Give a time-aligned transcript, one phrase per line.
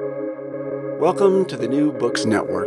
[0.00, 2.66] Welcome to the New Books Network.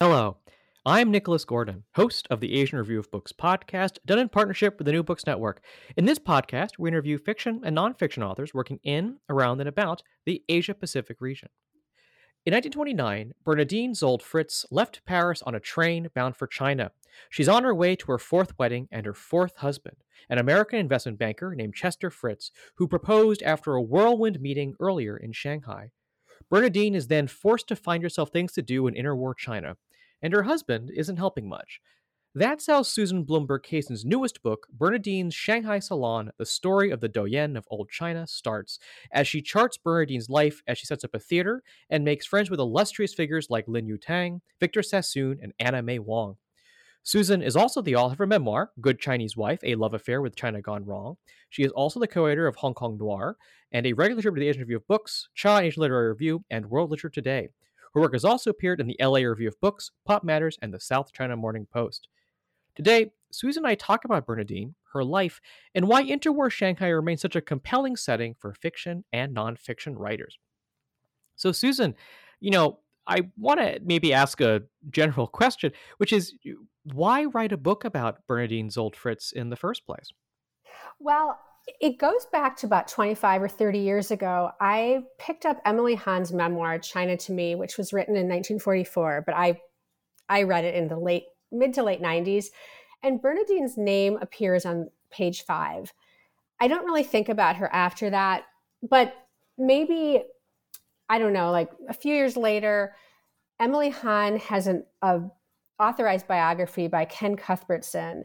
[0.00, 0.38] Hello,
[0.84, 4.86] I'm Nicholas Gordon, host of the Asian Review of Books podcast, done in partnership with
[4.86, 5.60] the New Books Network.
[5.96, 10.42] In this podcast, we interview fiction and nonfiction authors working in, around, and about the
[10.48, 11.48] Asia Pacific region.
[12.44, 16.90] In 1929, Bernardine Szold Fritz left Paris on a train bound for China.
[17.30, 19.96] She's on her way to her fourth wedding and her fourth husband,
[20.28, 25.32] an American investment banker named Chester Fritz, who proposed after a whirlwind meeting earlier in
[25.32, 25.90] Shanghai.
[26.50, 29.76] Bernadine is then forced to find herself things to do in interwar China,
[30.22, 31.80] and her husband isn't helping much.
[32.34, 37.56] That's how Susan Blumberg Kason's newest book, Bernadine's Shanghai Salon The Story of the Doyenne
[37.56, 38.78] of Old China, starts,
[39.10, 42.60] as she charts Bernadine's life as she sets up a theater and makes friends with
[42.60, 46.36] illustrious figures like Lin Yutang, Victor Sassoon, and Anna May Wong.
[47.08, 50.36] Susan is also the author of a memoir, Good Chinese Wife, A Love Affair with
[50.36, 51.16] China Gone Wrong.
[51.48, 53.38] She is also the co-editor of Hong Kong Noir
[53.72, 56.68] and a regular contributor to the Asian Review of Books, Cha Asian Literary Review, and
[56.68, 57.48] World Literature Today.
[57.94, 60.78] Her work has also appeared in the LA Review of Books, Pop Matters, and the
[60.78, 62.08] South China Morning Post.
[62.74, 65.40] Today, Susan and I talk about Bernadine, her life,
[65.74, 70.36] and why interwar Shanghai remains such a compelling setting for fiction and nonfiction writers.
[71.36, 71.94] So, Susan,
[72.40, 76.34] you know, I want to maybe ask a general question, which is
[76.84, 80.10] why write a book about Bernadine Szold Fritz in the first place?
[81.00, 81.38] Well,
[81.80, 84.50] it goes back to about 25 or 30 years ago.
[84.60, 89.34] I picked up Emily Hahn's memoir, China to Me, which was written in 1944, but
[89.34, 89.60] I
[90.28, 92.46] I read it in the late mid to late 90s.
[93.02, 95.92] And Bernadine's name appears on page five.
[96.60, 98.44] I don't really think about her after that,
[98.82, 99.14] but
[99.56, 100.24] maybe,
[101.08, 102.94] I don't know, like a few years later,
[103.60, 105.20] Emily Hahn has an a
[105.78, 108.24] authorized biography by Ken Cuthbertson.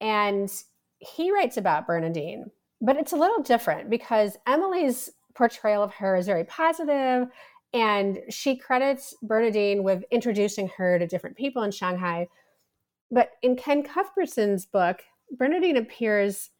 [0.00, 0.50] And
[0.98, 2.50] he writes about Bernadine,
[2.80, 7.28] but it's a little different because Emily's portrayal of her is very positive,
[7.72, 12.28] and she credits Bernadine with introducing her to different people in Shanghai.
[13.10, 15.00] But in Ken Cuthbertson's book,
[15.32, 16.50] Bernadine appears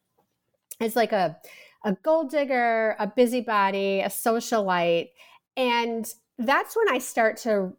[0.79, 1.37] as like a,
[1.83, 5.09] a gold digger, a busybody, a socialite.
[5.57, 6.05] And
[6.37, 7.73] that's when I start to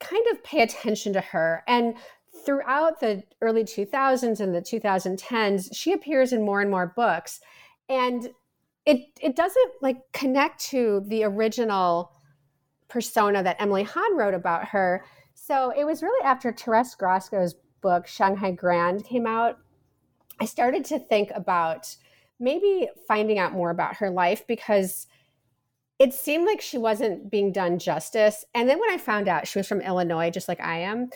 [0.00, 1.62] kind of pay attention to her.
[1.66, 1.94] And
[2.44, 7.40] throughout the early 2000s and the 2010s, she appears in more and more books.
[7.88, 8.28] And
[8.86, 12.12] it, it doesn't like connect to the original
[12.88, 15.04] persona that Emily Hahn wrote about her.
[15.34, 19.58] So it was really after Taras Grescoe's book, Shanghai Grand, came out,
[20.40, 21.94] I started to think about
[22.40, 25.06] maybe finding out more about her life because
[25.98, 28.44] it seemed like she wasn't being done justice.
[28.54, 31.10] And then when I found out she was from Illinois, just like I am,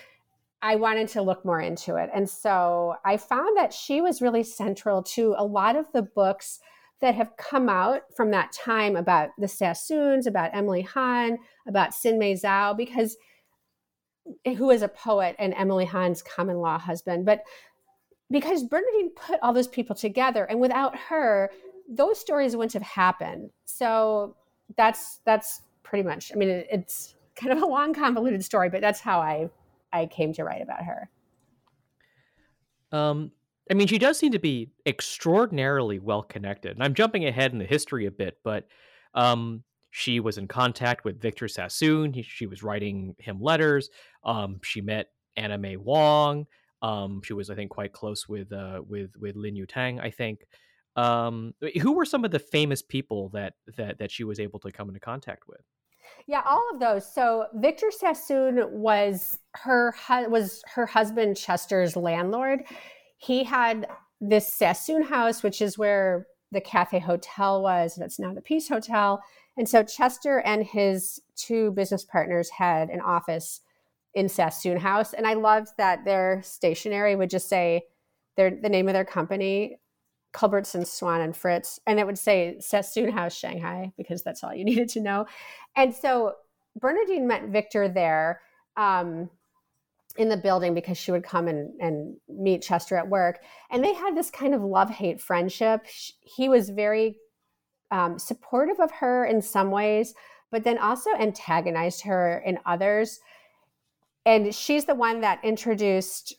[0.60, 2.10] I wanted to look more into it.
[2.14, 6.60] And so I found that she was really central to a lot of the books
[7.00, 12.40] that have come out from that time about the Sassoons, about Emily Hahn, about Sinmei
[12.40, 13.16] Zhao, because
[14.56, 17.26] who is a poet and Emily Hahn's common law husband.
[17.26, 17.42] But
[18.30, 21.50] because Bernardine put all those people together, and without her,
[21.88, 23.50] those stories wouldn't have happened.
[23.64, 24.36] So
[24.76, 26.32] that's that's pretty much.
[26.32, 29.50] I mean, it, it's kind of a long, convoluted story, but that's how I
[29.92, 31.10] I came to write about her.
[32.92, 33.32] Um,
[33.70, 36.72] I mean, she does seem to be extraordinarily well connected.
[36.72, 38.66] And I'm jumping ahead in the history a bit, but
[39.14, 42.12] um, she was in contact with Victor Sassoon.
[42.12, 43.88] He, she was writing him letters.
[44.24, 46.46] Um, she met Anna May Wong.
[46.82, 50.00] Um, she was, I think, quite close with uh, with with Lin Yutang.
[50.00, 50.40] I think.
[50.94, 54.70] Um, who were some of the famous people that that that she was able to
[54.70, 55.62] come into contact with?
[56.26, 57.12] Yeah, all of those.
[57.12, 59.94] So Victor Sassoon was her
[60.28, 62.64] was her husband Chester's landlord.
[63.16, 63.86] He had
[64.20, 67.96] this Sassoon house, which is where the Cathay Hotel was.
[67.96, 69.22] That's now the Peace Hotel.
[69.56, 73.60] And so Chester and his two business partners had an office
[74.14, 75.12] in Sassoon House.
[75.12, 77.82] And I loved that their stationery would just say
[78.36, 79.78] their the name of their company,
[80.32, 81.78] Culbertson, Swan, and Fritz.
[81.86, 85.26] And it would say Sassoon House Shanghai, because that's all you needed to know.
[85.76, 86.34] And so
[86.78, 88.40] Bernardine met Victor there
[88.76, 89.28] um,
[90.16, 93.40] in the building because she would come and, and meet Chester at work.
[93.70, 95.86] And they had this kind of love hate friendship.
[96.20, 97.16] He was very
[97.90, 100.14] um, supportive of her in some ways,
[100.50, 103.20] but then also antagonized her in others.
[104.24, 106.34] And she's the one that introduced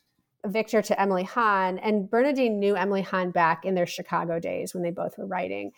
[0.45, 4.83] Victor to Emily Hahn, and Bernadine knew Emily Hahn back in their Chicago days when
[4.83, 5.71] they both were writing.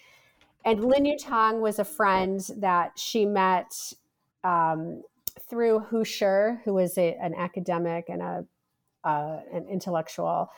[0.65, 3.71] And Lin Yutang was a friend that she met
[4.43, 5.03] um,
[5.47, 8.45] through Hu Shi, who was a, an academic and a
[9.03, 10.49] uh, an intellectual.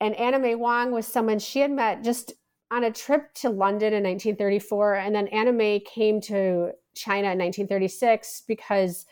[0.00, 2.32] And Anna May Wong was someone she had met just
[2.70, 7.38] on a trip to London in 1934, and then Anna May came to China in
[7.38, 9.06] 1936 because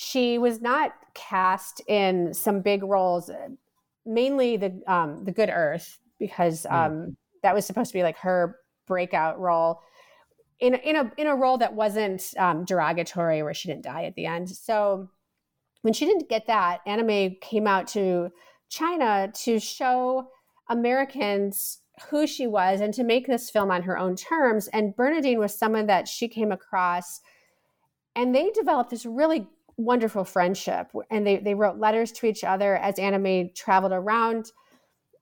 [0.00, 3.32] she was not cast in some big roles,
[4.06, 6.72] mainly the um, the Good Earth, because hmm.
[6.72, 7.16] um, mm.
[7.42, 9.80] that was supposed to be like her breakout role
[10.60, 14.14] in in a in a role that wasn't um, derogatory, where she didn't die at
[14.14, 14.48] the end.
[14.48, 15.08] So
[15.82, 18.30] when she didn't get that, May came out to
[18.68, 20.28] China to show
[20.68, 24.68] Americans who she was and to make this film on her own terms.
[24.68, 27.20] And Bernadine was someone that she came across,
[28.14, 29.48] and they developed this really
[29.78, 30.90] wonderful friendship.
[31.10, 34.52] And they, they wrote letters to each other as May traveled around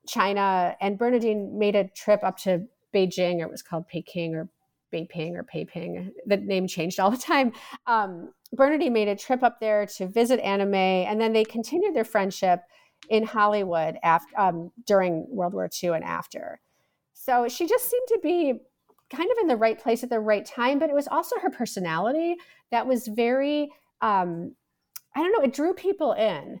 [0.07, 0.75] China.
[0.81, 4.49] And Bernadine made a trip up to Beijing, or it was called Peking or
[4.91, 6.11] Beiping or Peiping.
[6.25, 7.53] The name changed all the time.
[7.85, 12.05] Um, Bernardine made a trip up there to visit May, and then they continued their
[12.05, 12.61] friendship
[13.09, 16.59] in Hollywood after, um, during World War II and after.
[17.13, 18.53] So she just seemed to be
[19.09, 21.49] kind of in the right place at the right time, but it was also her
[21.49, 22.35] personality
[22.71, 23.71] that was very,
[24.01, 24.55] um,
[25.15, 26.59] I don't know, it drew people in.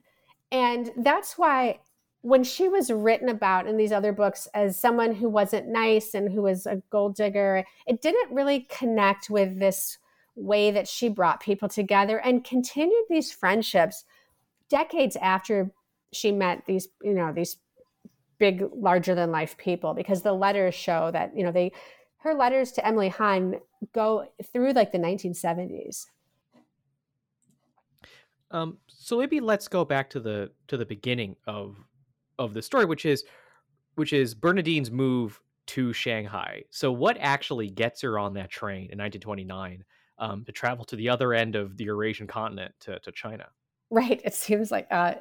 [0.51, 1.79] And that's why
[2.21, 6.31] when she was written about in these other books as someone who wasn't nice and
[6.31, 9.97] who was a gold digger, it didn't really connect with this
[10.35, 14.03] way that she brought people together and continued these friendships
[14.69, 15.71] decades after
[16.11, 17.57] she met these, you know, these
[18.39, 21.71] big, larger than life people because the letters show that, you know, they,
[22.17, 23.59] her letters to Emily Hahn
[23.93, 26.05] go through like the 1970s.
[28.51, 31.77] Um, so maybe let's go back to the to the beginning of
[32.39, 33.23] of the story, which is
[33.95, 36.63] which is Bernardine's move to Shanghai.
[36.69, 39.83] So what actually gets her on that train in 1929
[40.19, 43.47] um, to travel to the other end of the Eurasian continent to, to China?
[43.89, 44.21] Right.
[44.25, 45.15] It seems like uh,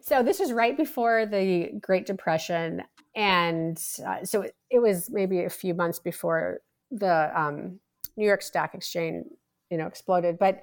[0.00, 0.22] so.
[0.22, 2.82] This was right before the Great Depression,
[3.14, 7.78] and uh, so it, it, was maybe a few months before the um,
[8.16, 9.26] New York Stock Exchange,
[9.70, 10.38] you know, exploded.
[10.38, 10.62] But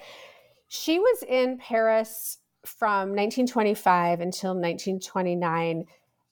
[0.67, 5.85] she was in Paris from 1925 until 1929.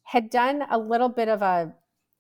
[0.03, 1.73] Had done a little bit of a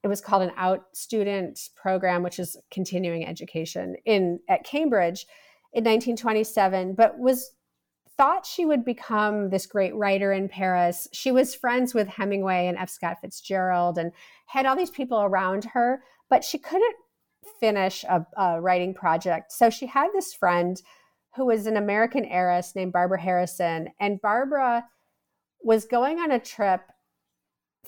[0.03, 5.25] it was called an out student program, which is continuing education in at Cambridge
[5.73, 7.51] in 1927, but was
[8.15, 11.07] thought she would become this great writer in Paris.
[11.11, 12.89] She was friends with Hemingway and F.
[12.89, 14.11] Scott Fitzgerald and
[14.45, 16.95] had all these people around her, but she couldn't
[17.59, 19.51] finish a, a writing project.
[19.51, 20.81] So she had this friend
[21.35, 23.89] who was an American heiress named Barbara Harrison.
[23.99, 24.85] And Barbara
[25.61, 26.81] was going on a trip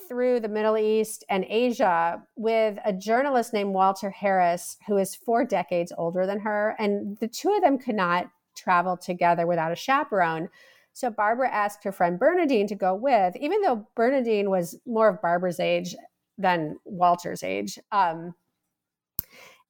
[0.06, 5.44] through the Middle East and Asia with a journalist named Walter Harris, who is four
[5.44, 6.76] decades older than her.
[6.78, 10.48] And the two of them could not travel together without a chaperone.
[10.92, 15.22] So Barbara asked her friend Bernadine to go with, even though Bernadine was more of
[15.22, 15.94] Barbara's age
[16.36, 17.78] than Walter's age.
[17.92, 18.34] Um,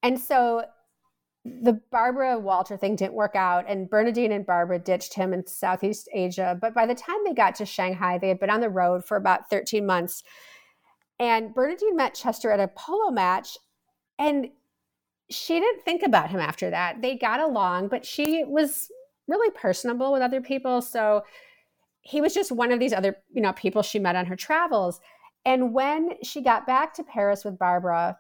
[0.02, 0.64] and so
[1.62, 6.08] the Barbara Walter thing didn't work out, and Bernadine and Barbara ditched him in Southeast
[6.12, 6.56] Asia.
[6.60, 9.16] But by the time they got to Shanghai, they had been on the road for
[9.16, 10.22] about 13 months.
[11.18, 13.58] And Bernadine met Chester at a polo match,
[14.18, 14.48] and
[15.30, 17.02] she didn't think about him after that.
[17.02, 18.88] They got along, but she was
[19.26, 20.80] really personable with other people.
[20.80, 21.24] So
[22.00, 25.00] he was just one of these other, you know, people she met on her travels.
[25.44, 28.18] And when she got back to Paris with Barbara,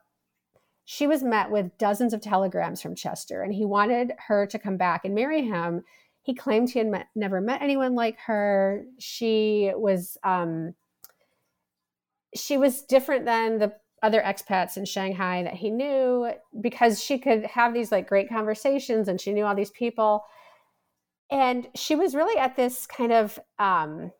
[0.90, 4.78] she was met with dozens of telegrams from Chester, and he wanted her to come
[4.78, 5.82] back and marry him.
[6.22, 8.86] He claimed he had met, never met anyone like her.
[8.98, 10.72] She was um,
[12.34, 17.44] she was different than the other expats in Shanghai that he knew because she could
[17.44, 20.24] have these like great conversations and she knew all these people.
[21.30, 24.10] And she was really at this kind of um,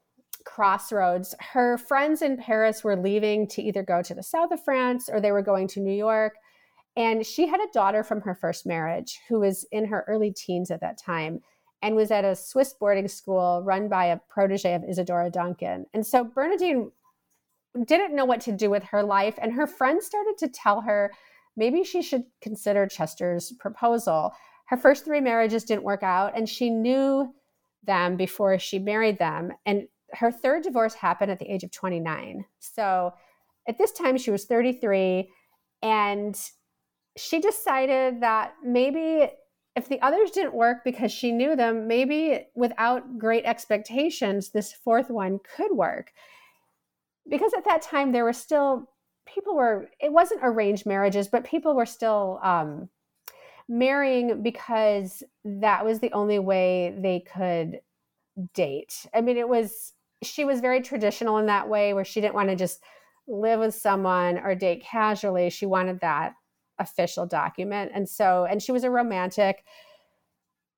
[0.45, 1.35] crossroads.
[1.41, 5.19] Her friends in Paris were leaving to either go to the south of France or
[5.19, 6.35] they were going to New York.
[6.99, 10.73] And she had a daughter from her first marriage who was in her early teens
[10.73, 11.41] at that time
[11.81, 15.87] and was at a Swiss boarding school run by a protege of Isadora Duncan.
[15.95, 16.91] And so Bernadine
[17.87, 19.39] didn't know what to do with her life.
[19.41, 21.13] And her friends started to tell her
[21.57, 24.33] maybe she should consider Chester's proposal.
[24.67, 27.33] Her first three marriages didn't work out, and she knew
[27.85, 29.53] them before she married them.
[29.67, 32.45] And her third divorce happened at the age of 29.
[32.59, 33.15] So
[33.69, 35.31] at this time, she was 33.
[35.81, 36.37] And
[37.19, 39.29] she decided that maybe
[39.77, 45.11] if the others didn't work because she knew them, maybe without great expectations, this fourth
[45.11, 46.13] one could work.
[47.29, 48.89] Because at that time, there were still
[49.27, 52.89] people were, it wasn't arranged marriages, but people were still um,
[53.69, 57.81] marrying because that was the only way they could
[58.55, 59.07] date.
[59.15, 62.49] I mean, it was, she was very traditional in that way where she didn't want
[62.49, 62.83] to just
[63.27, 65.51] live with someone or date casually.
[65.51, 66.33] She wanted that
[66.79, 67.93] official document.
[67.95, 69.65] And so, and she was a romantic.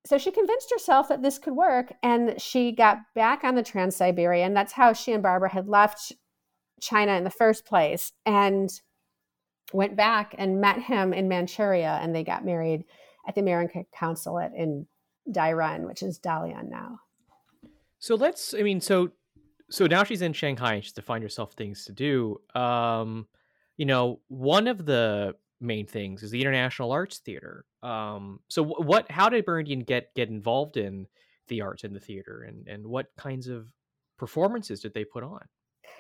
[0.07, 3.97] So she convinced herself that this could work and she got back on the Trans
[3.97, 4.55] Siberian.
[4.55, 6.13] That's how she and Barbara had left
[6.81, 8.71] China in the first place and
[9.73, 12.85] went back and met him in Manchuria and they got married
[13.29, 14.87] at the American consulate in
[15.31, 17.01] Dairen, which is Dalian now.
[17.99, 19.11] So let's, I mean, so
[19.71, 22.41] so now she's in Shanghai she's to find herself things to do.
[22.55, 23.29] Um,
[23.77, 27.65] you know, one of the main things is the International Arts Theater.
[27.83, 31.07] Um, so what, how did Bernadine get get involved in
[31.49, 33.67] the arts and the theater, and and what kinds of
[34.19, 35.41] performances did they put on?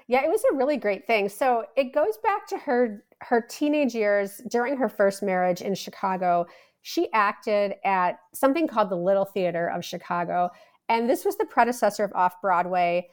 [0.06, 1.28] Yeah, it was a really great thing.
[1.28, 6.46] So it goes back to her her teenage years during her first marriage in Chicago.
[6.82, 10.50] She acted at something called the Little Theater of Chicago,
[10.88, 13.08] and this was the predecessor of Off Broadway.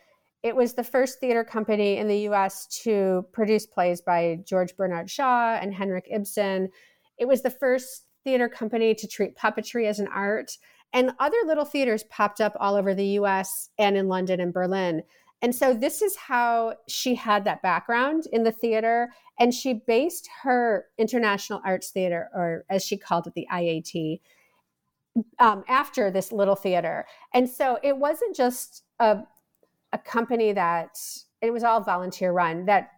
[0.47, 5.09] It was the first theater company in the US to produce plays by George Bernard
[5.09, 6.69] Shaw and Henrik Ibsen.
[7.17, 10.57] It was the first theater company to treat puppetry as an art.
[10.93, 15.03] And other little theaters popped up all over the US and in London and Berlin.
[15.41, 19.11] And so this is how she had that background in the theater.
[19.37, 24.21] And she based her International Arts Theater, or as she called it, the IAT,
[25.39, 27.05] um, after this little theater.
[27.33, 29.23] And so it wasn't just a
[29.97, 30.97] a company that
[31.41, 32.91] it was all volunteer run that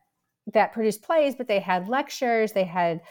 [0.53, 3.01] that produced plays, but they had lectures, they had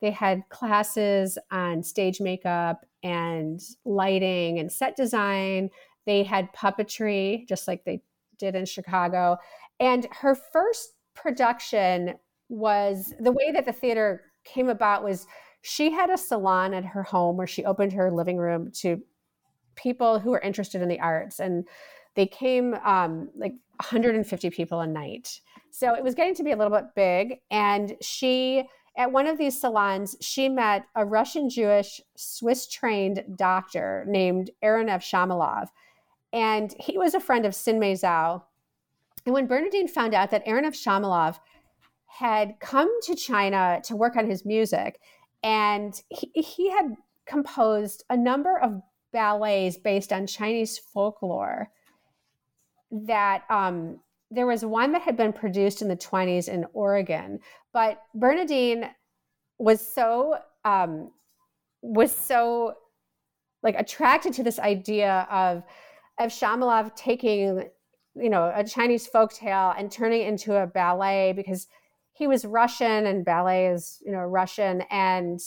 [0.00, 5.68] they had classes on stage makeup and lighting and set design.
[6.06, 8.02] They had puppetry, just like they
[8.38, 9.36] did in Chicago.
[9.78, 12.14] And her first production
[12.48, 15.26] was the way that the theater came about was
[15.62, 19.02] she had a salon at her home where she opened her living room to
[19.76, 21.66] people who were interested in the arts and
[22.20, 25.40] they came um, like 150 people a night.
[25.70, 27.40] So it was getting to be a little bit big.
[27.50, 34.04] And she, at one of these salons, she met a Russian Jewish Swiss trained doctor
[34.06, 35.68] named Aaron Avshalomov.
[36.30, 38.42] And he was a friend of Sin-Mei Zhao.
[39.24, 41.38] And when Bernadine found out that Aaron Avshalomov
[42.04, 45.00] had come to China to work on his music,
[45.42, 51.70] and he, he had composed a number of ballets based on Chinese folklore
[52.90, 57.40] that um, there was one that had been produced in the 20s in Oregon,
[57.72, 58.90] but Bernadine
[59.58, 61.10] was so um,
[61.82, 62.74] was so
[63.62, 65.62] like attracted to this idea of
[66.18, 67.68] of Shamalov taking
[68.14, 71.66] you know a Chinese folk tale and turning it into a ballet because
[72.12, 74.82] he was Russian and ballet is you know Russian.
[74.90, 75.40] And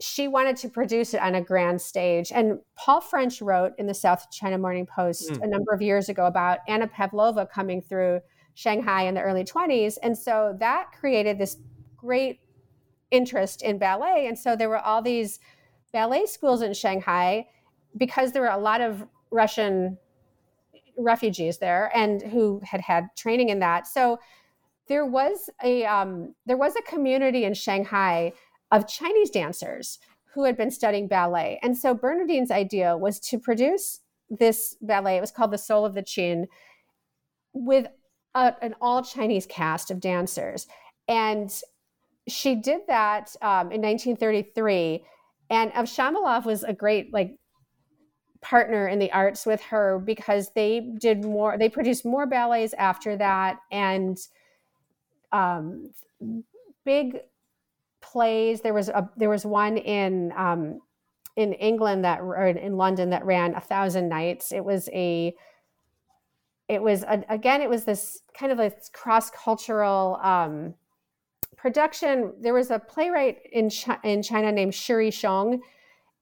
[0.00, 2.30] she wanted to produce it on a grand stage.
[2.32, 5.42] And Paul French wrote in the South China Morning Post mm.
[5.42, 8.20] a number of years ago about Anna Pavlova coming through
[8.54, 9.98] Shanghai in the early 20s.
[10.02, 11.56] And so that created this
[11.96, 12.40] great
[13.10, 14.26] interest in ballet.
[14.28, 15.40] And so there were all these
[15.92, 17.46] ballet schools in Shanghai
[17.96, 19.98] because there were a lot of Russian
[20.96, 23.86] refugees there and who had had training in that.
[23.86, 24.18] So
[24.88, 28.32] there was a um, there was a community in Shanghai
[28.70, 29.98] of Chinese dancers
[30.34, 31.58] who had been studying ballet.
[31.62, 35.16] And so Bernadine's idea was to produce this ballet.
[35.16, 36.46] It was called The Soul of the Qin
[37.52, 37.86] with
[38.34, 40.66] a, an all Chinese cast of dancers.
[41.08, 41.50] And
[42.28, 45.02] she did that um, in 1933.
[45.50, 47.36] And Avshalomov was a great, like,
[48.40, 53.16] partner in the arts with her because they did more they produced more ballets after
[53.16, 54.16] that and
[55.32, 55.90] um,
[56.84, 57.18] big
[58.12, 58.60] plays.
[58.60, 60.80] There was a there was one in um,
[61.36, 64.52] in England that or in London that ran a thousand nights.
[64.52, 65.34] It was a
[66.68, 70.74] it was a, again it was this kind of a cross cultural um,
[71.56, 72.32] production.
[72.40, 75.60] There was a playwright in Ch- in China named Shuri Xiong,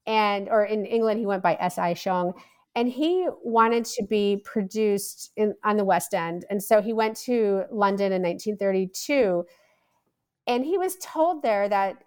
[0.07, 2.35] and or in England he went by S I Xiong.
[2.75, 6.45] And he wanted to be produced in, on the West End.
[6.51, 9.47] And so he went to London in 1932
[10.47, 12.05] and he was told there that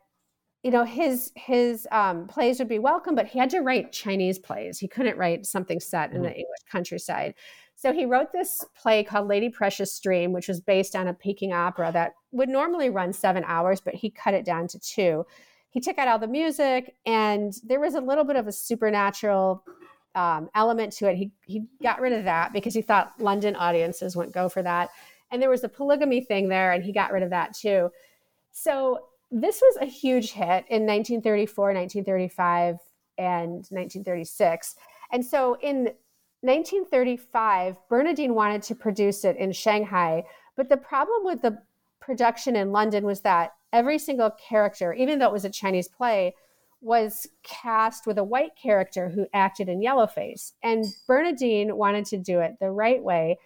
[0.63, 4.39] you know his his um, plays would be welcome but he had to write chinese
[4.39, 4.79] plays.
[4.79, 6.24] He couldn't write something set in mm-hmm.
[6.24, 7.36] the english countryside.
[7.75, 11.53] So he wrote this play called lady precious stream which was based on a peking
[11.53, 15.25] opera that would normally run seven hours but he cut it down to two.
[15.72, 19.63] He took out all the music and there was a little bit of a supernatural
[20.15, 21.15] um, element to it.
[21.15, 24.89] He, he got rid of that because he thought london audiences wouldn't go for that.
[25.31, 27.91] And there was a polygamy thing there and he got rid of that too
[28.51, 29.00] so
[29.32, 32.77] this was a huge hit in 1934, 1935,
[33.18, 34.75] and 1936.
[35.12, 35.91] And so in
[36.41, 40.24] 1935, Bernadine wanted to produce it in Shanghai,
[40.56, 41.62] but the problem with the
[42.00, 46.34] production in London was that every single character, even though it was a Chinese play,
[46.82, 50.53] was cast with a white character who acted in yellowface.
[50.63, 53.38] And Bernadine wanted to do it the right way.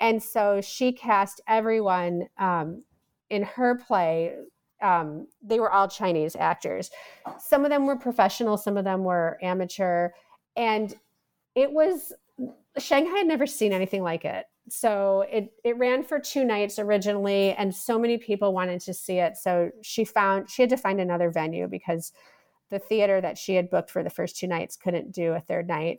[0.00, 2.84] And so she cast everyone um,
[3.30, 4.34] in her play.
[4.82, 6.90] Um, they were all Chinese actors.
[7.38, 10.10] Some of them were professional, some of them were amateur.
[10.56, 10.94] And
[11.54, 12.12] it was,
[12.78, 14.46] Shanghai had never seen anything like it.
[14.68, 19.18] So it, it ran for two nights originally, and so many people wanted to see
[19.18, 19.36] it.
[19.36, 22.12] So she found, she had to find another venue because
[22.70, 25.66] the theater that she had booked for the first two nights couldn't do a third
[25.66, 25.98] night.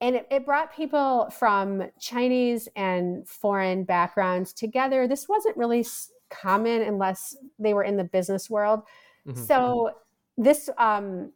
[0.00, 5.06] And it, it, brought people from Chinese and foreign backgrounds together.
[5.06, 5.84] This wasn't really
[6.30, 8.82] common unless they were in the business world.
[9.26, 9.42] Mm-hmm.
[9.42, 9.90] So
[10.36, 11.32] this um,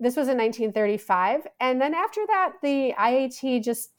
[0.00, 3.90] this was in 1935, and then after that, the IAT just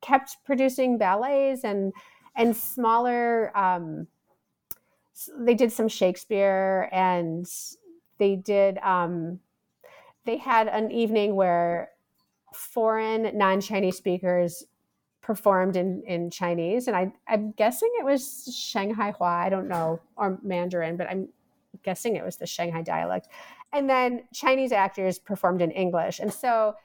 [0.00, 1.92] kept producing ballets and
[2.36, 3.56] and smaller.
[3.56, 4.06] Um,
[5.36, 7.46] they did some Shakespeare and
[8.18, 9.40] they did um,
[10.24, 11.90] they had an evening where
[12.52, 14.64] foreign non-chinese speakers
[15.28, 16.88] performed in, in chinese.
[16.88, 18.22] And I, i'm guessing it was
[18.58, 19.26] shanghai hua.
[19.26, 21.28] I don't know or mandarin but i'm
[21.82, 23.28] guessing it was the shanghai dialect.
[23.74, 26.18] And then chinese actors performed in english.
[26.18, 26.76] And so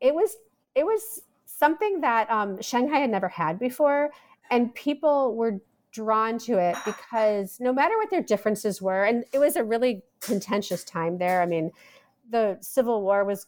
[0.00, 0.36] it was
[0.74, 4.10] it was something that um, shanghai had never had before.
[4.50, 5.60] And people were
[5.92, 10.02] drawn to it because no matter what their differences were, and it was a really
[10.20, 11.40] contentious time there.
[11.40, 11.70] I mean,
[12.28, 13.46] the Civil War was,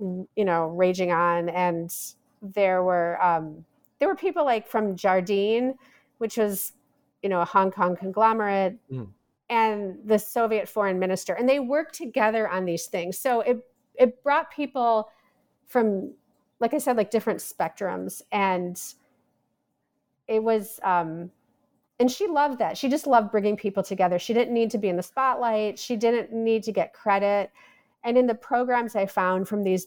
[0.00, 1.94] you know, raging on, and
[2.42, 3.64] there were um,
[3.98, 5.74] there were people like from Jardine,
[6.18, 6.72] which was,
[7.22, 9.08] you know, a Hong Kong conglomerate, mm.
[9.48, 13.18] and the Soviet foreign minister, and they worked together on these things.
[13.18, 15.10] So it it brought people
[15.66, 16.12] from,
[16.60, 18.80] like I said, like different spectrums, and
[20.26, 21.30] it was um,
[21.98, 22.76] and she loved that.
[22.76, 24.18] She just loved bringing people together.
[24.18, 25.78] She didn't need to be in the spotlight.
[25.78, 27.52] She didn't need to get credit.
[28.02, 29.86] And in the programs I found from these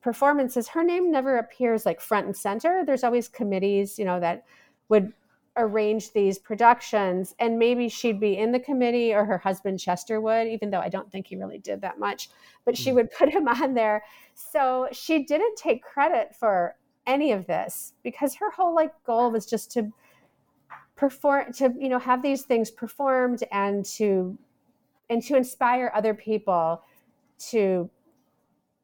[0.00, 2.84] performances, her name never appears like front and center.
[2.84, 4.44] There's always committees, you know, that
[4.88, 5.12] would
[5.58, 10.46] arrange these productions and maybe she'd be in the committee or her husband Chester would
[10.46, 12.30] even though I don't think he really did that much
[12.64, 12.96] but she hmm.
[12.96, 16.76] would put him on there so she didn't take credit for
[17.08, 19.92] any of this because her whole like goal was just to
[20.94, 24.38] perform to you know have these things performed and to
[25.10, 26.82] and to inspire other people
[27.38, 27.90] to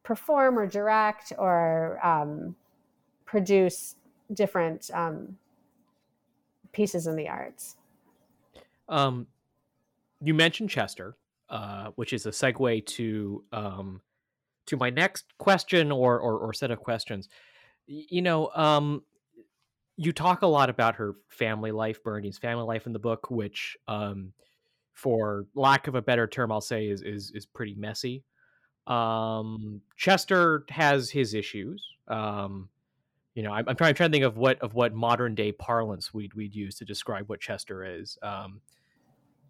[0.05, 2.55] perform or direct or um,
[3.25, 3.97] produce
[4.33, 5.37] different um,
[6.73, 7.77] pieces in the arts.
[8.88, 9.27] Um,
[10.21, 11.17] you mentioned Chester,
[11.49, 14.01] uh, which is a segue to um,
[14.67, 17.29] to my next question or, or, or set of questions.
[17.87, 19.03] You know, um,
[19.97, 23.77] you talk a lot about her family life, Bernie's family life in the book, which,
[23.88, 24.33] um,
[24.95, 28.25] for lack of a better term, I'll say is is is pretty messy.
[28.87, 31.85] Um, Chester has his issues.
[32.09, 32.68] Um,
[33.35, 35.53] you know, I'm, I'm, trying, I'm trying to think of what of what modern day
[35.53, 38.16] parlance we'd we'd use to describe what Chester is.
[38.23, 38.61] Um,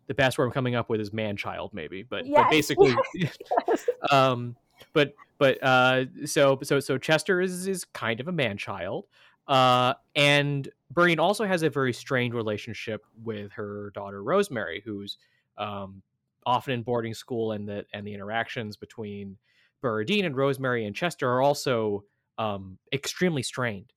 [0.07, 2.95] the best word I'm coming up with is man child, maybe, but yes, but basically,
[3.15, 3.37] yes.
[4.11, 4.57] um,
[4.93, 9.07] but but uh, so so so Chester is is kind of a man child.
[9.47, 15.19] Uh, and Bernardine also has a very strained relationship with her daughter Rosemary, who's
[15.59, 16.03] um,
[16.47, 19.37] often in boarding school, and the and the interactions between
[19.83, 22.05] Bernardine and Rosemary and Chester are also
[22.39, 23.93] um, extremely strained.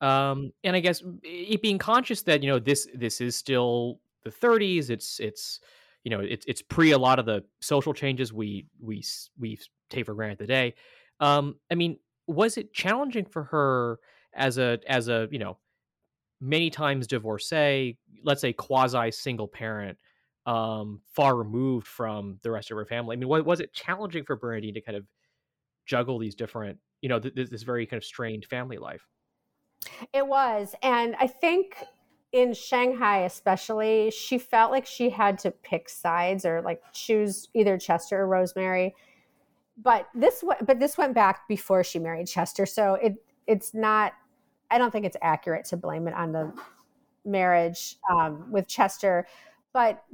[0.00, 4.30] Um, and I guess it being conscious that you know this this is still the
[4.30, 4.90] 30s.
[4.90, 5.60] It's it's
[6.04, 9.04] you know it's it's pre a lot of the social changes we we
[9.38, 9.58] we
[9.90, 10.74] take for granted today.
[11.20, 13.98] Um, I mean, was it challenging for her?
[14.34, 15.58] as a as a you know
[16.40, 19.98] many times divorcee let's say quasi single parent
[20.48, 23.14] um far removed from the rest of her family.
[23.14, 25.04] I mean was, was it challenging for bernardine to kind of
[25.84, 29.06] juggle these different you know th- this very kind of strained family life?
[30.12, 31.76] It was and i think
[32.32, 37.78] in shanghai especially she felt like she had to pick sides or like choose either
[37.78, 38.94] chester or rosemary
[39.82, 43.14] but this but this went back before she married chester so it
[43.46, 44.12] it's not
[44.70, 46.52] i don't think it's accurate to blame it on the
[47.24, 49.26] marriage um, with chester
[49.72, 50.04] but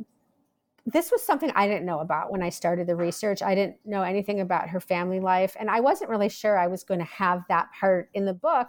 [0.86, 3.42] this was something i didn't know about when i started the research.
[3.42, 6.84] I didn't know anything about her family life and i wasn't really sure i was
[6.84, 8.68] going to have that part in the book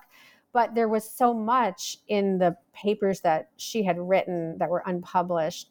[0.56, 5.69] but there was so much in the papers that she had written that were unpublished.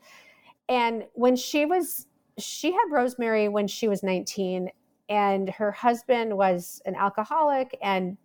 [0.68, 4.68] And when she was she had rosemary when she was 19
[5.08, 8.18] and her husband was an alcoholic and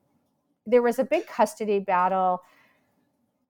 [0.66, 2.42] there was a big custody battle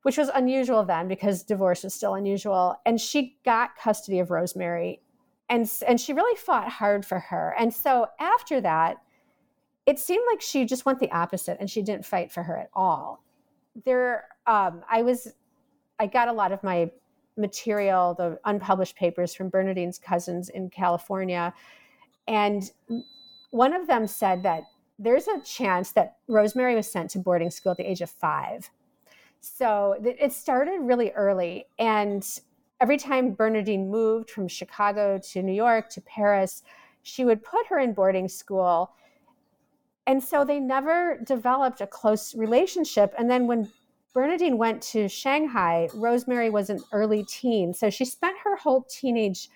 [0.03, 2.75] which was unusual then because divorce was still unusual.
[2.85, 5.01] And she got custody of Rosemary,
[5.49, 7.55] and and she really fought hard for her.
[7.57, 8.97] And so after that,
[9.85, 12.69] it seemed like she just went the opposite, and she didn't fight for her at
[12.73, 13.23] all.
[13.85, 15.33] There, um, I was,
[15.99, 16.91] I got a lot of my
[17.37, 21.53] material, the unpublished papers from Bernardine's cousins in California,
[22.27, 22.71] and
[23.51, 24.63] one of them said that
[24.99, 28.69] there's a chance that Rosemary was sent to boarding school at the age of five.
[29.41, 31.65] So it started really early.
[31.77, 32.25] And
[32.81, 36.63] every time Bernardine moved from Chicago to New York to Paris,
[37.03, 38.91] she would put her in boarding school.
[40.07, 43.13] And so they never developed a close relationship.
[43.17, 43.69] And then when
[44.13, 47.73] Bernardine went to Shanghai, Rosemary was an early teen.
[47.73, 49.49] So she spent her whole teenage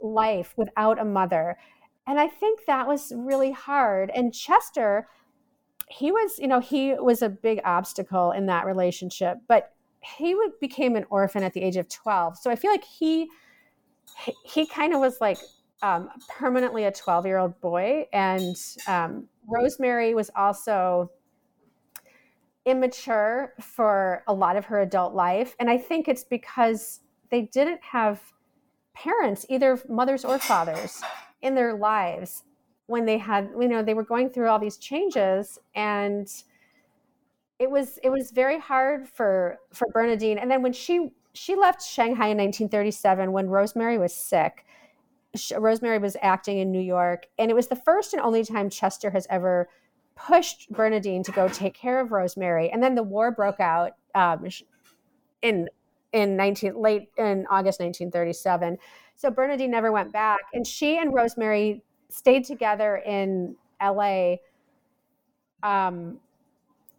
[0.00, 1.58] life without a mother.
[2.06, 4.10] And I think that was really hard.
[4.14, 5.06] And Chester,
[5.88, 10.58] he was, you know, he was a big obstacle in that relationship, but he would,
[10.60, 12.38] became an orphan at the age of 12.
[12.38, 13.28] So I feel like he,
[14.24, 15.38] he, he kind of was like
[15.82, 18.06] um, permanently a 12 year old boy.
[18.12, 21.10] And um, Rosemary was also
[22.64, 25.56] immature for a lot of her adult life.
[25.58, 28.20] And I think it's because they didn't have
[28.94, 31.02] parents, either mothers or fathers
[31.40, 32.44] in their lives
[32.92, 36.28] when they had you know they were going through all these changes and
[37.58, 41.82] it was it was very hard for for Bernadine and then when she she left
[41.82, 44.64] Shanghai in 1937 when Rosemary was sick
[45.58, 49.10] Rosemary was acting in New York and it was the first and only time Chester
[49.10, 49.68] has ever
[50.14, 54.46] pushed Bernadine to go take care of Rosemary and then the war broke out um,
[55.40, 55.68] in
[56.12, 58.76] in 19 late in August 1937
[59.22, 60.40] so Bernadine never went back.
[60.52, 64.36] And she and Rosemary stayed together in LA
[65.62, 66.18] um,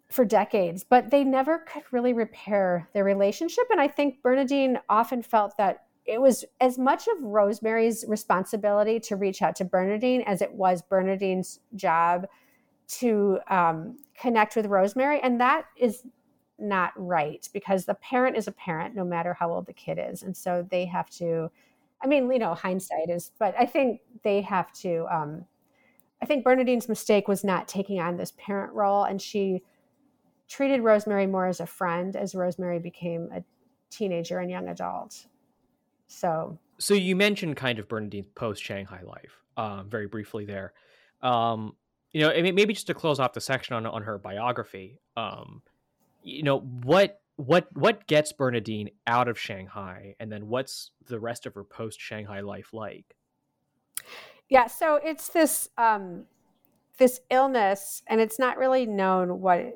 [0.09, 3.65] for decades, but they never could really repair their relationship.
[3.69, 9.15] And I think Bernadine often felt that it was as much of Rosemary's responsibility to
[9.15, 12.27] reach out to Bernadine as it was Bernadine's job
[12.87, 15.21] to um, connect with Rosemary.
[15.21, 16.03] And that is
[16.59, 20.23] not right because the parent is a parent no matter how old the kid is.
[20.23, 21.49] And so they have to
[22.03, 25.05] I mean, you know, hindsight is, but I think they have to.
[25.09, 25.45] Um,
[26.21, 29.63] I think Bernadine's mistake was not taking on this parent role, and she
[30.47, 33.43] treated Rosemary more as a friend as Rosemary became a
[33.89, 35.25] teenager and young adult.
[36.07, 40.73] So, so you mentioned kind of Bernadine's post Shanghai life, um, very briefly there.
[41.21, 41.75] Um,
[42.11, 44.99] you know, maybe just to close off the section on on her biography.
[45.17, 45.61] Um,
[46.21, 51.45] you know, what what what gets Bernadine out of Shanghai, and then what's the rest
[51.45, 53.15] of her post Shanghai life like?
[54.49, 56.25] Yeah, so it's this um,
[56.97, 59.75] this illness, and it's not really known what it,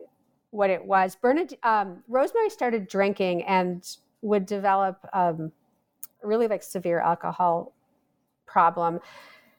[0.51, 1.15] what it was.
[1.15, 5.51] Bernadine um, Rosemary started drinking and would develop um,
[6.21, 7.73] really like severe alcohol
[8.45, 8.99] problem.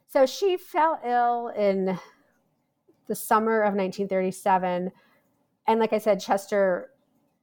[0.06, 1.98] So she fell ill in
[3.08, 4.92] the summer of 1937,
[5.66, 6.90] and like I said, Chester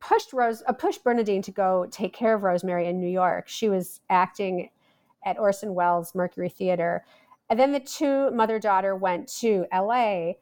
[0.08, 3.48] pushed Rose, uh, pushed Bernadine to go take care of Rosemary in New York.
[3.48, 4.70] She was acting
[5.26, 7.04] at Orson Welles Mercury Theater,
[7.50, 10.38] and then the two mother daughter went to L.A.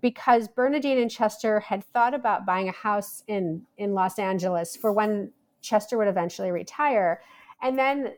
[0.00, 4.92] because Bernadine and Chester had thought about buying a house in in Los Angeles for
[4.92, 7.20] when Chester would eventually retire,
[7.62, 8.14] and then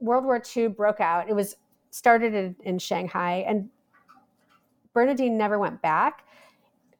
[0.00, 1.28] World War II broke out.
[1.28, 1.56] It was
[1.90, 3.70] started in, in Shanghai, and
[4.92, 6.24] Bernadine never went back.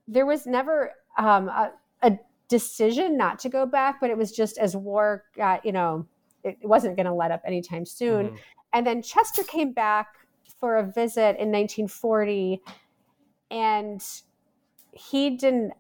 [0.07, 2.19] There was never um, a, a
[2.51, 6.07] decision not to go back, but it was just as war got, you know,
[6.45, 8.27] it wasn't going to let up anytime soon.
[8.27, 8.37] Mm-hmm.
[8.73, 10.09] And then Chester came back
[10.59, 12.61] for a visit in 1940
[13.51, 14.05] and
[14.93, 15.73] he didn't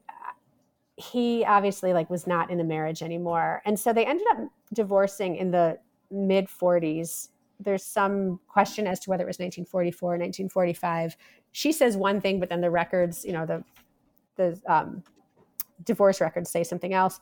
[0.96, 4.38] he obviously like was not in the marriage anymore and so they ended up
[4.72, 5.78] divorcing in the
[6.10, 7.28] mid 40s
[7.58, 11.16] there's some question as to whether it was 1944 or 1945
[11.52, 13.62] she says one thing but then the records you know the
[14.36, 15.02] the um,
[15.84, 17.20] divorce records say something else.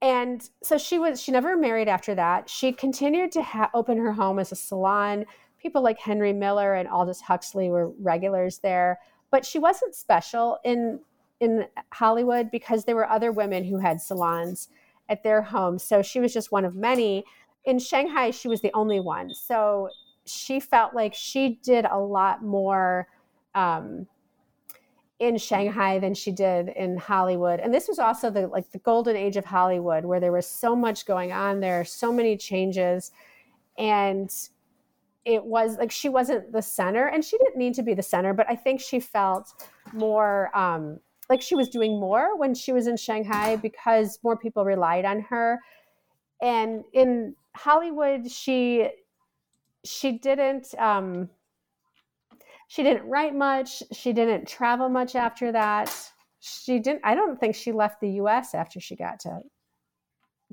[0.00, 2.48] And so she was she never married after that.
[2.48, 5.26] She continued to ha- open her home as a salon.
[5.60, 11.00] People like Henry Miller and Aldous Huxley were regulars there, but she wasn't special in
[11.40, 14.68] in Hollywood because there were other women who had salons
[15.08, 15.82] at their homes.
[15.82, 17.24] So she was just one of many.
[17.64, 19.32] In Shanghai, she was the only one.
[19.34, 19.88] So
[20.26, 23.08] she felt like she did a lot more
[23.54, 24.06] um,
[25.18, 27.58] in Shanghai than she did in Hollywood.
[27.60, 30.76] And this was also the like the golden age of Hollywood where there was so
[30.76, 33.10] much going on there, so many changes
[33.78, 34.30] and
[35.24, 38.32] it was like she wasn't the center and she didn't need to be the center,
[38.32, 39.52] but I think she felt
[39.92, 44.64] more um, like she was doing more when she was in Shanghai because more people
[44.64, 45.60] relied on her.
[46.40, 48.88] And in Hollywood, she
[49.84, 51.28] she didn't um,
[52.68, 53.82] she didn't write much.
[53.92, 55.94] She didn't travel much after that.
[56.40, 57.00] She didn't.
[57.02, 58.54] I don't think she left the U.S.
[58.54, 59.40] after she got to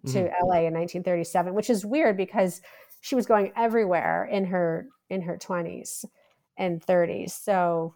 [0.08, 0.14] to mm.
[0.14, 0.48] Mm-hmm.
[0.48, 2.62] LA in 1937, which is weird because
[3.02, 6.06] she was going everywhere in her in her 20s
[6.58, 7.32] and 30s.
[7.32, 7.96] So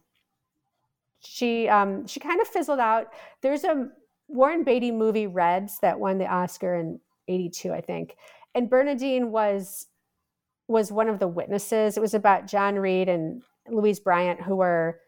[1.21, 3.07] she um, she kind of fizzled out.
[3.41, 3.87] There's a
[4.27, 8.15] Warren Beatty movie Reds that won the Oscar in 82, I think.
[8.53, 9.87] And Bernadine was
[10.67, 11.97] was one of the witnesses.
[11.97, 14.99] It was about John Reed and Louise Bryant who were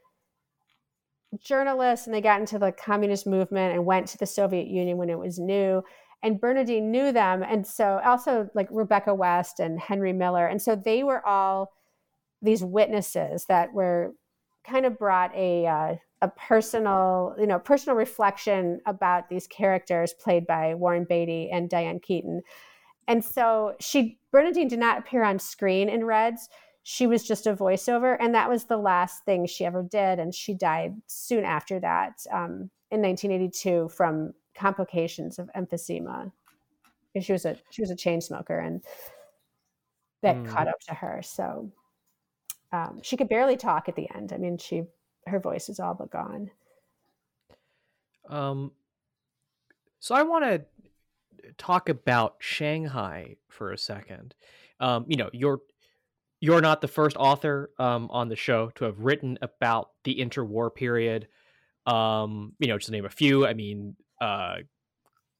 [1.39, 5.09] journalists and they got into the communist movement and went to the Soviet Union when
[5.09, 5.83] it was new
[6.23, 7.43] and Bernadine knew them.
[7.43, 10.47] And so also like Rebecca West and Henry Miller.
[10.47, 11.73] And so they were all
[12.41, 14.13] these witnesses that were
[14.63, 20.45] kind of brought a, uh, a personal, you know, personal reflection about these characters played
[20.45, 22.41] by Warren Beatty and Diane Keaton.
[23.07, 26.49] And so she, Bernadine did not appear on screen in Reds.
[26.83, 28.17] She was just a voiceover.
[28.19, 30.19] And that was the last thing she ever did.
[30.19, 36.31] And she died soon after that um, in 1982 from complications of emphysema.
[37.13, 38.81] And she was a she was a chain smoker, and
[40.21, 40.47] that mm.
[40.47, 41.21] caught up to her.
[41.21, 41.69] So
[42.71, 44.31] um, she could barely talk at the end.
[44.31, 44.83] I mean, she
[45.27, 46.51] her voice is all but gone.
[48.29, 48.71] Um,
[49.99, 50.63] so I want to
[51.57, 54.33] talk about Shanghai for a second.
[54.79, 55.61] Um, you know, you're
[56.41, 60.73] you're not the first author um, on the show to have written about the interwar
[60.73, 61.27] period.
[61.85, 63.45] Um, you know, just to name a few.
[63.45, 64.57] I mean, uh,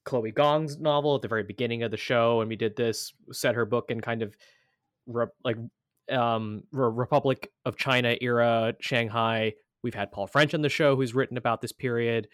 [0.06, 3.56] Chloe Gong's novel at the very beginning of the show, and we did this, set
[3.56, 4.36] her book in kind of
[5.08, 5.58] re- like
[6.12, 9.54] um, Re- Republic of China era Shanghai.
[9.84, 12.28] We've had Paul French on the show, who's written about this period.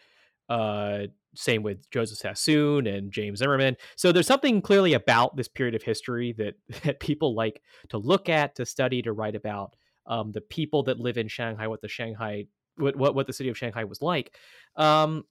[0.49, 3.77] Uh, same with Joseph Sassoon and James Zimmerman.
[3.95, 8.29] So there's something clearly about this period of history that that people like to look
[8.29, 9.75] at, to study, to write about.
[10.05, 12.45] Um, the people that live in Shanghai, what the Shanghai,
[12.77, 14.35] what what, what the city of Shanghai was like.
[14.75, 15.25] Um,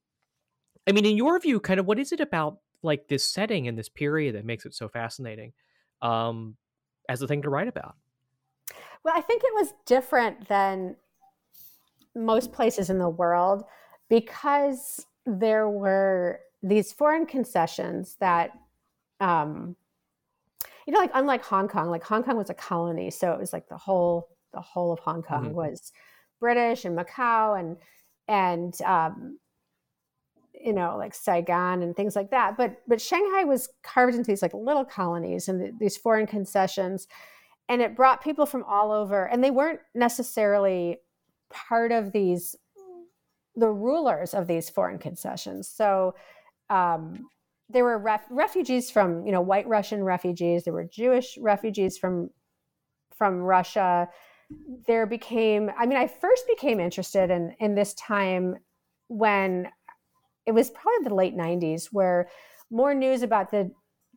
[0.87, 3.79] I mean, in your view, kind of what is it about like this setting and
[3.79, 5.53] this period that makes it so fascinating
[6.03, 6.57] um,
[7.09, 7.97] as a thing to write about?
[9.03, 10.97] Well, I think it was different than
[12.15, 13.65] most places in the world
[14.09, 18.51] because there were these foreign concessions that,
[19.21, 19.77] um,
[20.87, 23.53] you know, like unlike Hong Kong, like Hong Kong was a colony, so it was
[23.53, 25.55] like the whole the whole of Hong Kong mm-hmm.
[25.55, 25.93] was
[26.41, 27.77] British and Macau and
[28.29, 29.39] and um,
[30.53, 32.57] you know, like Saigon and things like that.
[32.57, 37.09] But but Shanghai was carved into these like little colonies and the, these foreign concessions,
[37.69, 40.99] and it brought people from all over, and they weren't necessarily
[41.51, 42.57] part of these
[43.57, 45.69] the rulers of these foreign concessions.
[45.69, 46.15] So
[46.69, 47.27] um,
[47.69, 50.65] there were ref- refugees from you know white Russian refugees.
[50.65, 52.31] There were Jewish refugees from
[53.17, 54.09] from Russia.
[54.87, 58.57] There became I mean I first became interested in in this time
[59.09, 59.69] when
[60.47, 62.29] it was probably the late 90s where
[62.71, 63.71] more news about the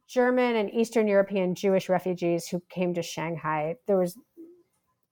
[0.08, 3.76] German and Eastern European Jewish refugees who came to Shanghai.
[3.88, 4.18] There was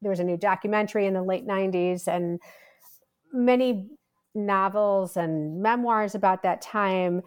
[0.02, 2.40] there was a new documentary in the late 90s and
[3.34, 3.90] many
[4.46, 7.22] novels and memoirs about that time.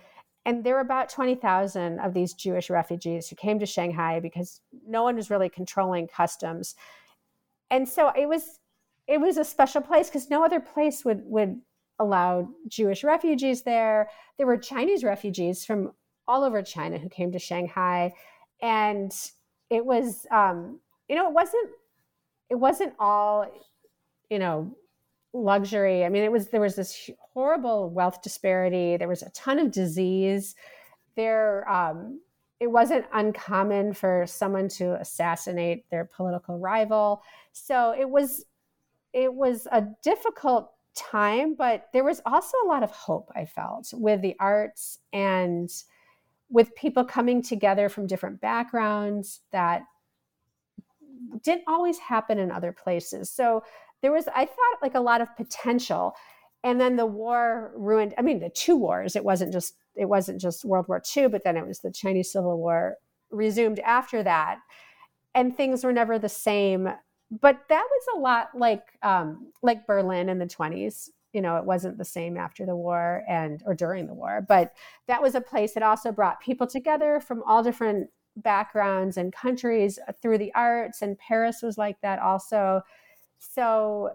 [0.46, 5.02] And there were about 20,000 of these Jewish refugees who came to Shanghai because no
[5.02, 6.74] one was really controlling customs.
[7.70, 8.58] And so it was
[9.06, 11.60] it was a special place because no other place would would
[11.98, 14.08] allow Jewish refugees there.
[14.38, 15.92] There were Chinese refugees from
[16.26, 18.14] all over China who came to Shanghai,
[18.62, 19.12] and
[19.68, 21.70] it was, um, you know, it wasn't,
[22.50, 23.46] it wasn't all,
[24.28, 24.74] you know,
[25.32, 26.04] luxury.
[26.04, 28.96] I mean, it was there was this horrible wealth disparity.
[28.96, 30.54] There was a ton of disease.
[31.16, 32.20] There, um,
[32.58, 37.22] it wasn't uncommon for someone to assassinate their political rival.
[37.52, 38.44] So it was,
[39.12, 43.92] it was a difficult time, but there was also a lot of hope I felt
[43.94, 45.70] with the arts and
[46.50, 49.82] with people coming together from different backgrounds that
[51.42, 53.30] didn't always happen in other places.
[53.30, 53.62] So
[54.02, 56.14] there was, I thought, like a lot of potential.
[56.62, 60.40] And then the war ruined, I mean, the two wars, it wasn't just, it wasn't
[60.40, 62.96] just World War II, but then it was the Chinese Civil War
[63.30, 64.58] resumed after that.
[65.34, 66.90] And things were never the same
[67.30, 71.10] but that was a lot like um, like Berlin in the 20s.
[71.32, 74.72] You know, it wasn't the same after the war and or during the war, but
[75.06, 79.98] that was a place that also brought people together from all different backgrounds and countries
[80.20, 81.02] through the arts.
[81.02, 82.82] And Paris was like that also.
[83.40, 84.10] So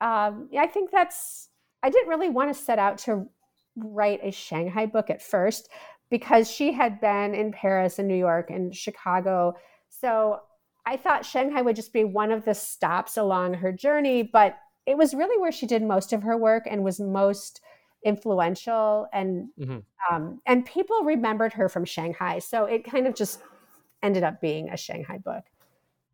[0.00, 1.48] um, I think that's
[1.82, 3.26] I didn't really want to set out to
[3.76, 5.68] write a Shanghai book at first
[6.10, 9.54] because she had been in Paris and New York and Chicago.
[9.88, 10.40] So
[10.84, 14.96] I thought Shanghai would just be one of the stops along her journey, but it
[14.96, 17.60] was really where she did most of her work and was most
[18.04, 19.78] influential and mm-hmm.
[20.14, 22.38] um, and people remembered her from Shanghai.
[22.38, 23.40] So it kind of just
[24.02, 25.44] ended up being a Shanghai book.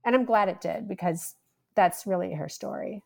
[0.04, 1.34] And I'm glad it did because
[1.74, 3.02] that's really her story.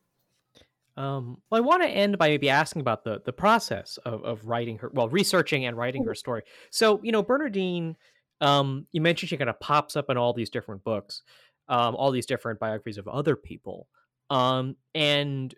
[0.96, 4.46] Um, well, I want to end by maybe asking about the the process of, of
[4.46, 6.16] writing her, well, researching and writing her mm-hmm.
[6.16, 6.42] story.
[6.70, 7.96] So, you know, Bernardine,
[8.40, 11.22] um, you mentioned she kind of pops up in all these different books,
[11.68, 13.88] um, all these different biographies of other people,
[14.31, 15.55] um, and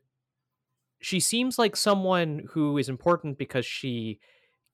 [1.00, 4.18] she seems like someone who is important because she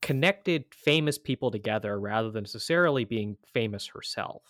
[0.01, 4.42] connected famous people together rather than necessarily being famous herself.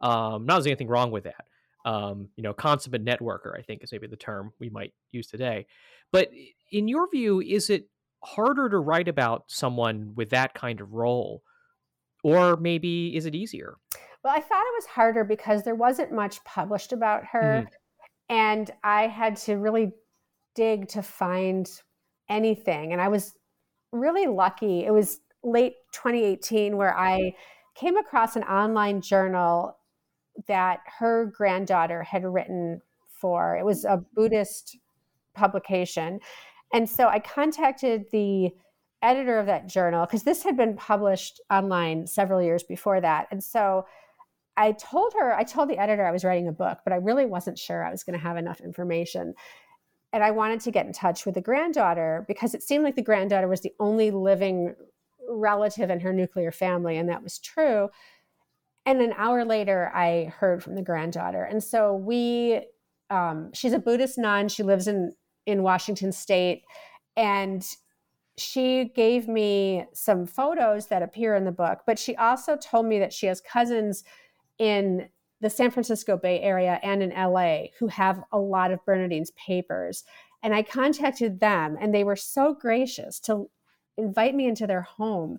[0.00, 1.46] Um, not there's anything wrong with that
[1.88, 5.66] um, you know, consummate networker, I think is maybe the term we might use today.
[6.12, 6.30] But
[6.70, 7.88] in your view, is it
[8.22, 11.42] harder to write about someone with that kind of role?
[12.22, 13.76] Or maybe is it easier?
[14.22, 17.64] Well, I thought it was harder because there wasn't much published about her.
[17.64, 18.34] Mm-hmm.
[18.34, 19.92] And I had to really
[20.54, 21.70] dig to find
[22.28, 22.92] anything.
[22.92, 23.32] And I was
[23.92, 24.84] really lucky.
[24.84, 27.32] It was late 2018 where I
[27.74, 29.77] came across an online journal
[30.46, 33.56] that her granddaughter had written for.
[33.56, 34.76] It was a Buddhist
[35.34, 36.20] publication.
[36.72, 38.50] And so I contacted the
[39.02, 43.28] editor of that journal because this had been published online several years before that.
[43.30, 43.86] And so
[44.56, 47.26] I told her, I told the editor I was writing a book, but I really
[47.26, 49.34] wasn't sure I was going to have enough information.
[50.12, 53.02] And I wanted to get in touch with the granddaughter because it seemed like the
[53.02, 54.74] granddaughter was the only living
[55.28, 57.90] relative in her nuclear family, and that was true
[58.88, 61.44] and an hour later i heard from the granddaughter.
[61.44, 62.62] And so we
[63.10, 64.48] um, she's a buddhist nun.
[64.48, 65.12] She lives in
[65.46, 66.62] in washington state.
[67.16, 67.64] And
[68.38, 72.98] she gave me some photos that appear in the book but she also told me
[72.98, 74.04] that she has cousins
[74.58, 75.08] in
[75.40, 80.04] the san francisco bay area and in la who have a lot of bernardine's papers.
[80.42, 83.50] And i contacted them and they were so gracious to
[83.98, 85.38] invite me into their home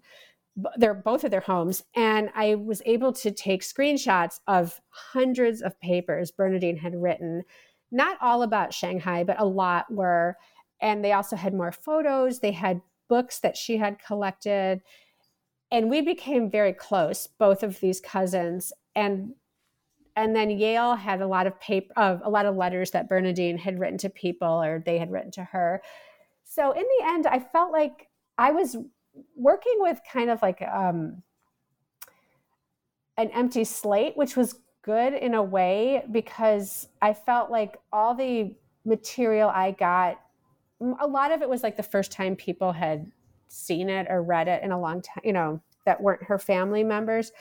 [0.78, 5.80] they're both of their homes and i was able to take screenshots of hundreds of
[5.80, 7.44] papers bernardine had written
[7.92, 10.36] not all about shanghai but a lot were
[10.82, 14.82] and they also had more photos they had books that she had collected
[15.72, 19.34] and we became very close both of these cousins and
[20.16, 23.58] and then yale had a lot of paper of a lot of letters that bernardine
[23.58, 25.82] had written to people or they had written to her.
[26.44, 28.76] So in the end i felt like i was
[29.36, 31.24] working with kind of like um,
[33.18, 38.56] an empty slate, which was good in a way because I felt like all the
[38.86, 40.20] material I got,
[40.82, 43.12] a lot of it was like the first time people had
[43.50, 46.84] seen it or read it in a long time, you know, that weren't her family
[46.84, 47.32] members.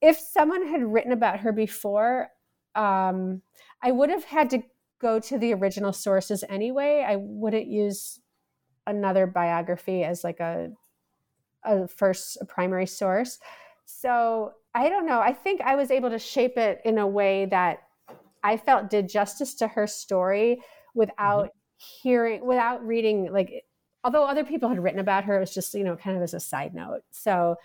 [0.00, 2.28] If someone had written about her before,
[2.74, 3.40] um,
[3.82, 4.62] I would have had to
[5.00, 7.04] go to the original sources anyway.
[7.06, 8.20] I wouldn't use
[8.86, 10.70] another biography as like a
[11.64, 13.38] a first a primary source.
[13.86, 15.20] So I don't know.
[15.20, 17.78] I think I was able to shape it in a way that
[18.42, 20.60] I felt did justice to her story
[20.94, 22.02] without mm-hmm.
[22.02, 23.32] hearing, without reading.
[23.32, 23.64] Like,
[24.02, 26.34] although other people had written about her, it was just you know kind of as
[26.34, 27.02] a side note.
[27.10, 27.56] So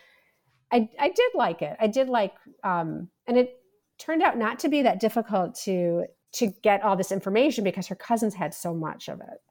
[0.72, 1.76] I I did like it.
[1.80, 2.34] I did like,
[2.64, 3.60] um, and it
[3.98, 7.96] turned out not to be that difficult to to get all this information because her
[7.96, 9.42] cousins had so much of it.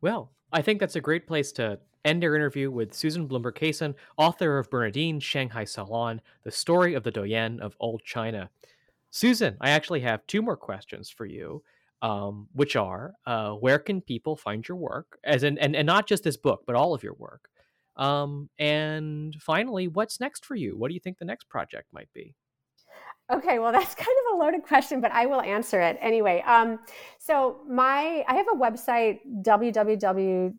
[0.00, 3.94] Well, I think that's a great place to end our interview with Susan Blumberg Kason,
[4.16, 8.50] author of Bernardine Shanghai Salon, The Story of the Doyenne of Old China.
[9.10, 11.62] Susan, I actually have two more questions for you,
[12.02, 16.06] um, which are uh, where can people find your work, as in, and, and not
[16.06, 17.48] just this book, but all of your work?
[17.96, 20.78] Um, and finally, what's next for you?
[20.78, 22.34] What do you think the next project might be?
[23.30, 26.42] Okay, well, that's kind of a loaded question, but I will answer it anyway.
[26.46, 26.80] Um,
[27.18, 30.58] so my, I have a website www.susanb,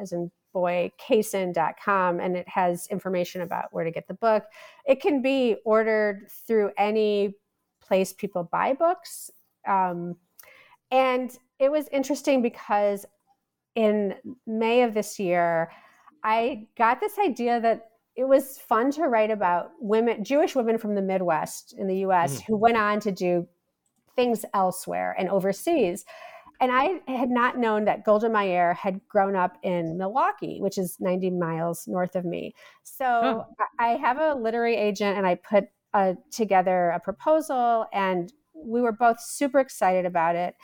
[0.00, 4.44] as in boy, and it has information about where to get the book.
[4.84, 7.36] It can be ordered through any
[7.80, 9.30] place people buy books,
[9.66, 10.16] um,
[10.90, 11.30] and
[11.60, 13.06] it was interesting because
[13.76, 14.14] in
[14.46, 15.70] May of this year,
[16.24, 17.89] I got this idea that
[18.20, 22.36] it was fun to write about women, Jewish women from the Midwest in the US
[22.36, 22.44] mm.
[22.44, 23.48] who went on to do
[24.14, 26.04] things elsewhere and overseas.
[26.60, 30.98] And I had not known that Golda Meir had grown up in Milwaukee, which is
[31.00, 32.52] 90 miles north of me.
[32.82, 33.46] So oh.
[33.78, 35.64] I have a literary agent and I put
[35.94, 40.54] uh, together a proposal, and we were both super excited about it.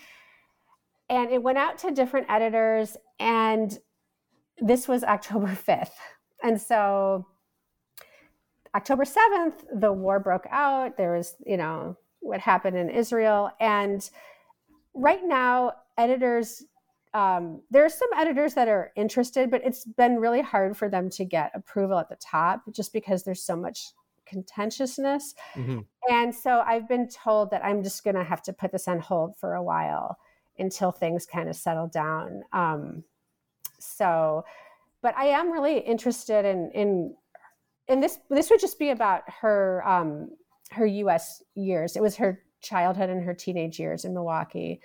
[1.09, 3.76] And it went out to different editors, and
[4.59, 5.96] this was October 5th.
[6.42, 7.26] And so
[8.77, 10.99] October 7th, the war broke out.
[10.99, 13.51] There was, you know, what happened in Israel.
[13.59, 14.09] And
[14.93, 16.62] right now, editors,
[17.14, 21.09] um, there are some editors that are interested, but it's been really hard for them
[21.11, 23.93] to get approval at the top just because there's so much
[24.27, 25.35] contentiousness.
[25.55, 25.81] Mm-hmm.
[26.11, 28.99] And so I've been told that I'm just going to have to put this on
[28.99, 30.18] hold for a while
[30.59, 32.43] until things kind of settle down.
[32.53, 33.05] Um,
[33.79, 34.45] so,
[35.01, 37.14] but I am really interested in in
[37.89, 40.30] and this this would just be about her um,
[40.70, 41.43] her U.S.
[41.55, 41.97] years.
[41.97, 44.80] It was her childhood and her teenage years in Milwaukee,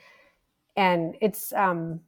[0.76, 2.02] and it's um,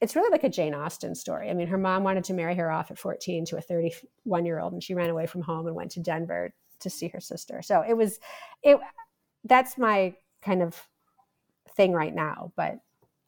[0.00, 1.50] it's really like a Jane Austen story.
[1.50, 4.60] I mean, her mom wanted to marry her off at 14 to a 31 year
[4.60, 7.62] old, and she ran away from home and went to Denver to see her sister.
[7.62, 8.20] So it was
[8.62, 8.78] it.
[9.44, 10.80] That's my kind of
[11.74, 12.78] thing right now, but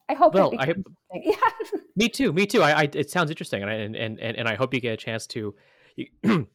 [0.09, 0.33] I hope.
[0.33, 0.73] Well, I
[1.13, 1.35] yeah.
[1.95, 2.31] me too.
[2.31, 2.61] Me too.
[2.61, 4.97] I, I, it sounds interesting, and I, and and and I hope you get a
[4.97, 5.55] chance to
[5.95, 6.07] you,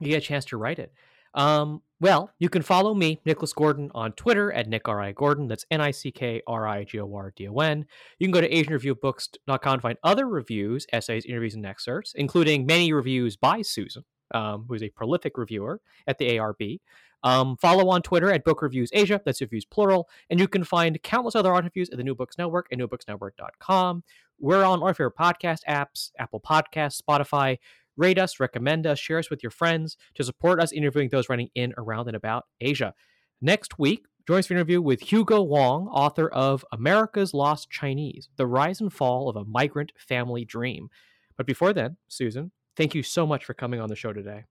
[0.00, 0.92] you get a chance to write it.
[1.34, 5.48] Um, well, you can follow me, Nicholas Gordon, on Twitter at Nick R I Gordon.
[5.48, 7.86] That's N I C K R I G O R D O N.
[8.18, 12.92] You can go to AsianReviewBooks.com and find other reviews, essays, interviews, and excerpts, including many
[12.92, 16.80] reviews by Susan, um, who is a prolific reviewer at the ARB.
[17.22, 19.20] Um, follow on Twitter at Book Reviews Asia.
[19.24, 20.08] That's reviews plural.
[20.30, 24.04] And you can find countless other art reviews at the New Books Network at newbooksnetwork.com.
[24.38, 27.58] We're on our your podcast apps, Apple Podcasts, Spotify.
[27.96, 31.48] Rate us, recommend us, share us with your friends to support us interviewing those running
[31.54, 32.94] in, around, and about Asia.
[33.40, 38.28] Next week, join us for an interview with Hugo Wong, author of America's Lost Chinese
[38.36, 40.88] The Rise and Fall of a Migrant Family Dream.
[41.36, 44.44] But before then, Susan, thank you so much for coming on the show today.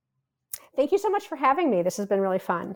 [0.76, 1.82] Thank you so much for having me.
[1.82, 2.76] This has been really fun.